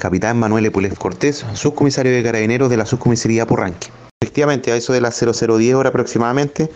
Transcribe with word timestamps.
capitán 0.00 0.38
Manuel 0.38 0.66
Epulef 0.66 0.98
Cortés, 0.98 1.46
subcomisario 1.52 2.10
de 2.12 2.22
carabineros 2.24 2.70
de 2.70 2.76
la 2.76 2.86
subcomisaría 2.86 3.46
Porranque. 3.46 3.88
Efectivamente, 4.22 4.72
a 4.72 4.76
eso 4.76 4.92
de 4.92 5.00
las 5.00 5.18
0010 5.18 5.74
horas 5.74 5.90
aproximadamente, 5.90 6.70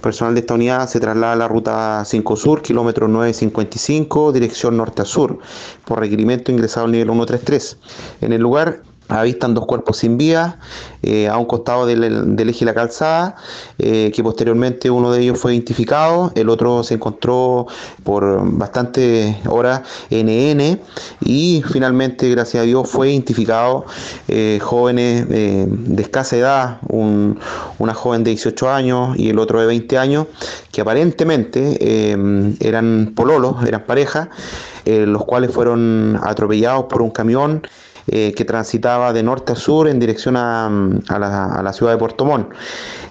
personal 0.00 0.34
de 0.34 0.40
esta 0.40 0.54
unidad 0.54 0.88
se 0.88 1.00
traslada 1.00 1.32
a 1.32 1.36
la 1.36 1.48
ruta 1.48 2.04
5 2.04 2.36
Sur, 2.36 2.62
kilómetro 2.62 3.08
955, 3.08 4.32
dirección 4.32 4.76
norte 4.76 5.02
a 5.02 5.04
sur, 5.04 5.38
por 5.84 6.00
requerimiento 6.00 6.52
ingresado 6.52 6.86
al 6.86 6.92
nivel 6.92 7.08
133. 7.08 7.78
En 8.20 8.32
el 8.32 8.40
lugar 8.40 8.82
avistan 9.08 9.54
dos 9.54 9.66
cuerpos 9.66 9.98
sin 9.98 10.18
vida 10.18 10.58
eh, 11.02 11.28
a 11.28 11.36
un 11.36 11.44
costado 11.44 11.86
del, 11.86 12.36
del, 12.36 12.48
eje 12.48 12.60
de 12.60 12.64
la 12.66 12.74
calzada, 12.74 13.36
eh, 13.78 14.10
que 14.14 14.22
posteriormente 14.22 14.90
uno 14.90 15.12
de 15.12 15.22
ellos 15.22 15.38
fue 15.38 15.52
identificado, 15.52 16.32
el 16.34 16.48
otro 16.48 16.82
se 16.82 16.94
encontró 16.94 17.66
por 18.02 18.40
bastantes 18.56 19.36
horas 19.46 19.82
NN 20.10 20.80
y 21.20 21.62
finalmente, 21.70 22.28
gracias 22.30 22.62
a 22.62 22.66
Dios, 22.66 22.88
fue 22.88 23.12
identificado 23.12 23.86
eh, 24.28 24.58
jóvenes 24.60 25.28
de 25.28 26.02
escasa 26.02 26.36
edad, 26.36 26.78
un, 26.88 27.38
una 27.78 27.94
joven 27.94 28.24
de 28.24 28.30
18 28.30 28.70
años 28.70 29.16
y 29.16 29.30
el 29.30 29.38
otro 29.38 29.60
de 29.60 29.66
20 29.66 29.98
años, 29.98 30.26
que 30.72 30.80
aparentemente 30.80 32.12
eran 32.60 33.12
pololos, 33.14 33.64
eran 33.66 33.84
pareja, 33.84 34.28
los 34.84 35.24
cuales 35.24 35.50
fueron 35.52 36.18
atropellados 36.22 36.86
por 36.86 37.02
un 37.02 37.10
camión 37.10 37.62
eh, 38.08 38.32
que 38.36 38.44
transitaba 38.44 39.12
de 39.12 39.22
norte 39.22 39.52
a 39.52 39.56
sur 39.56 39.88
en 39.88 39.98
dirección 39.98 40.36
a, 40.36 40.66
a, 40.66 41.18
la, 41.18 41.46
a 41.46 41.62
la, 41.62 41.72
ciudad 41.72 41.92
de 41.92 41.98
Puerto 41.98 42.24
Montt. 42.24 42.52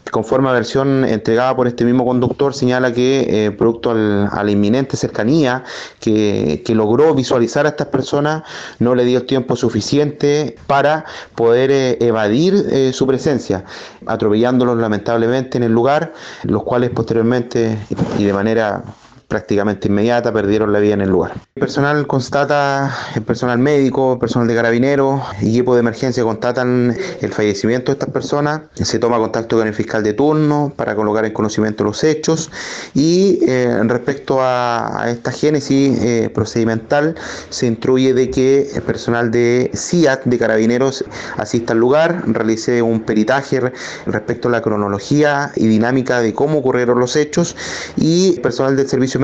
Conforme 0.09 0.48
a 0.48 0.53
versión 0.53 1.03
entregada 1.03 1.53
por 1.53 1.67
este 1.67 1.84
mismo 1.84 2.05
conductor, 2.05 2.53
señala 2.53 2.94
que 2.94 3.26
eh, 3.27 3.52
producto 3.52 3.91
al, 3.91 4.30
a 4.31 4.41
la 4.44 4.52
inminente 4.52 4.95
cercanía 4.95 5.66
que, 6.00 6.63
que, 6.66 6.73
logró 6.76 7.13
visualizar 7.13 7.66
a 7.66 7.70
estas 7.70 7.88
personas, 7.88 8.44
no 8.80 8.95
le 8.95 9.03
dio 9.03 9.20
el 9.20 9.26
tiempo 9.26 9.58
suficiente 9.58 10.55
para 10.67 11.03
poder 11.36 11.72
eh, 11.72 11.98
evadir 12.00 12.94
su 12.94 13.05
presencia, 13.05 13.66
atropellándolos 14.05 14.77
lamentablemente 14.77 15.58
en 15.58 15.64
el 15.64 15.73
lugar, 15.73 16.14
los 16.44 16.64
cuales 16.64 16.92
posteriormente 16.92 17.77
y 18.17 18.23
de 18.23 18.31
manera 18.31 18.83
prácticamente 19.28 19.88
inmediata 19.88 20.31
perdieron 20.31 20.72
la 20.72 20.80
vida 20.80 20.94
en 20.94 21.02
el 21.02 21.09
lugar. 21.09 21.34
El 21.56 21.62
personal 21.62 22.08
constata, 22.08 22.95
el 23.16 23.23
personal 23.23 23.59
médico, 23.59 24.14
el 24.14 24.20
personal 24.20 24.48
de 24.48 24.56
carabineros, 24.56 25.22
equipo 25.42 25.73
de 25.73 25.80
emergencia 25.80 26.23
constatan 26.23 26.95
el 27.22 27.34
fallecimiento 27.34 27.92
de 27.92 27.94
estas 27.94 28.09
personas, 28.09 28.62
se 28.73 29.00
toma 29.00 29.17
contacto 29.17 29.58
con 29.58 29.67
el 29.67 29.73
fiscal 29.73 30.04
de 30.04 30.14
turno 30.14 30.73
para 30.76 30.95
colocar 30.95 31.26
en 31.26 31.34
conocimiento 31.34 31.84
los 31.84 32.04
hechos 32.04 32.52
y 32.94 33.40
eh, 33.48 33.78
respecto 33.84 34.38
a, 34.42 35.06
esta 35.08 35.32
génesis 35.32 36.00
eh, 36.02 36.30
procedimental 36.34 37.16
se 37.50 37.67
instruye 37.67 38.14
de 38.14 38.30
que 38.30 38.70
el 38.73 38.82
personal 38.82 39.32
de 39.32 39.72
CIAT 39.73 40.23
de 40.26 40.38
carabineros 40.38 41.06
asista 41.38 41.73
al 41.73 41.80
lugar, 41.80 42.23
realice 42.28 42.82
un 42.82 43.02
peritaje 43.02 43.72
respecto 44.06 44.48
a 44.48 44.52
la 44.52 44.62
cronología 44.62 45.52
y 45.56 45.67
dinámica 45.67 46.22
de 46.22 46.34
cómo 46.34 46.60
ocurrieron 46.60 47.00
los 47.00 47.16
hechos 47.16 47.56
y 47.95 48.39
personal 48.39 48.76
del 48.76 48.88
servicio 48.88 49.14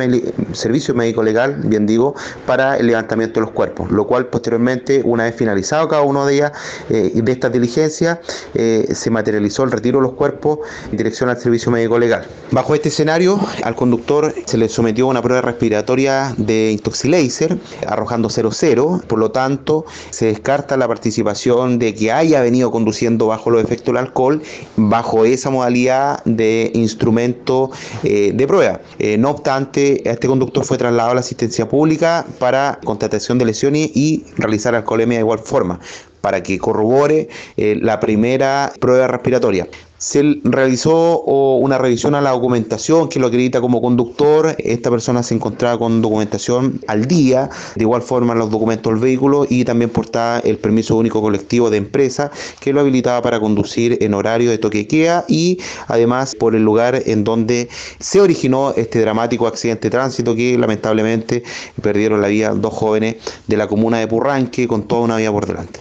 servicio 0.53 0.94
médico 0.94 1.23
legal, 1.23 1.61
bien 1.64 1.86
digo, 1.86 2.16
para 2.45 2.78
el 2.78 2.88
levantamiento 2.88 3.39
de 3.39 3.45
los 3.45 3.52
cuerpos, 3.52 3.92
lo 3.92 4.08
cual 4.08 4.28
posteriormente, 4.28 5.02
una 5.03 5.25
vez 5.25 5.36
finalizado 5.36 5.88
cada 5.88 6.02
uno 6.03 6.25
de 6.25 6.36
ellas, 6.36 6.52
eh, 6.89 7.11
de 7.14 7.31
estas 7.31 7.52
diligencias, 7.52 8.19
eh, 8.53 8.88
se 8.94 9.09
materializó 9.09 9.64
el 9.64 9.72
retiro 9.72 10.00
de 10.00 10.03
los 10.03 10.14
cuerpos 10.14 10.59
en 10.92 10.97
dirección 10.97 11.30
al 11.30 11.39
servicio 11.39 11.72
médico 11.72 12.00
legal. 12.00 12.25
Bajo 12.52 12.75
este 12.75 12.89
escenario, 12.89 13.39
al 13.64 13.75
conductor 13.75 14.34
se 14.45 14.58
le 14.58 14.69
sometió 14.69 15.08
una 15.08 15.22
prueba 15.22 15.42
respiratoria 15.42 16.34
de 16.38 16.72
intoxilaser, 16.72 17.58
arrojando 17.88 18.30
0,0, 18.30 19.03
por 19.03 19.19
lo 19.19 19.31
tanto, 19.31 19.86
se 20.09 20.28
descarta 20.28 20.78
la 20.78 20.88
participación 20.88 21.80
de 21.80 21.94
que 21.94 22.12
haya 22.12 22.42
venido 22.42 22.72
conduciendo 22.72 23.28
bajo 23.28 23.50
los 23.50 23.64
efectos 23.64 23.88
del 23.88 23.97
alcohol, 23.97 24.42
bajo 24.75 25.25
esa 25.25 25.50
modalidad 25.50 26.23
de 26.25 26.72
instrumento 26.73 27.72
eh, 28.03 28.31
de 28.34 28.47
prueba. 28.47 28.80
No 29.18 29.31
obstante, 29.31 29.81
este 30.06 30.28
conductor 30.28 30.64
fue 30.64 30.78
trasladado 30.78 31.12
a 31.12 31.16
la 31.16 31.19
asistencia 31.22 31.68
pública 31.68 32.25
para 32.40 32.80
constatación 32.84 33.38
de 33.38 33.46
lesiones 33.46 33.92
y 33.94 34.25
realizar 34.38 34.75
alcoholemia 34.75 35.18
de 35.18 35.22
igual 35.22 35.40
forma 35.40 35.80
para 36.22 36.42
que 36.44 36.59
corrobore 36.59 37.30
eh, 37.58 37.78
la 37.81 38.00
primera 38.00 38.72
prueba 38.80 39.08
respiratoria. 39.08 39.68
Se 40.01 40.41
realizó 40.44 41.22
una 41.22 41.78
revisión 41.78 42.16
a 42.16 42.22
la 42.22 42.31
documentación 42.31 43.07
que 43.07 43.19
lo 43.19 43.28
acredita 43.28 43.62
como 43.62 43.84
conductor. 43.84 44.56
Esta 44.57 44.89
persona 44.89 45.22
se 45.22 45.35
encontraba 45.35 45.78
con 45.78 46.01
documentación 46.01 46.81
al 46.88 47.06
día, 47.06 47.51
de 47.75 47.84
igual 47.84 48.01
forma 48.01 48.34
los 48.34 48.50
documentos 48.50 48.91
del 48.91 49.00
vehículo 49.00 49.45
y 49.47 49.63
también 49.63 49.91
portaba 49.91 50.39
el 50.39 50.57
permiso 50.57 50.97
único 50.97 51.22
colectivo 51.22 51.69
de 51.69 51.78
empresa 51.78 52.31
que 52.59 52.73
lo 52.73 52.79
habilitaba 52.79 53.22
para 53.22 53.39
conducir 53.39 54.00
en 54.01 54.16
horario 54.16 54.50
de 54.50 54.57
toque 54.57 54.88
queda 54.88 55.23
y 55.28 55.59
además 55.88 56.33
por 56.33 56.56
el 56.56 56.63
lugar 56.63 57.03
en 57.06 57.23
donde 57.23 57.69
se 58.00 58.22
originó 58.22 58.73
este 58.75 59.01
dramático 59.01 59.45
accidente 59.45 59.83
de 59.83 59.91
tránsito 59.91 60.33
que 60.33 60.57
lamentablemente 60.57 61.44
perdieron 61.79 62.22
la 62.23 62.28
vida 62.29 62.50
dos 62.56 62.73
jóvenes 62.73 63.18
de 63.45 63.56
la 63.56 63.68
comuna 63.68 64.00
de 64.00 64.07
Purranque 64.07 64.68
con 64.68 64.88
toda 64.88 65.01
una 65.01 65.18
vida 65.18 65.31
por 65.31 65.45
delante. 65.45 65.79